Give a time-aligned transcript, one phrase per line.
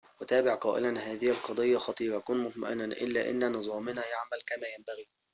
[0.21, 5.07] وتابع قائلاّ هذه القضيّة خطيرةٌ كن مطمئناً إلى أن نظامنا يعمل كما ينبغي